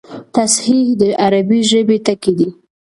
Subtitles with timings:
[0.35, 2.49] تصحیح د عربي ژبي ټکی دﺉ.